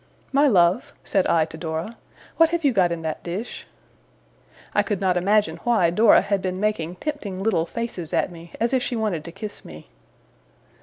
[0.33, 1.95] 'My love,' said I to Dora,
[2.37, 3.67] 'what have you got in that dish?'
[4.73, 8.73] I could not imagine why Dora had been making tempting little faces at me, as
[8.73, 9.89] if she wanted to kiss me.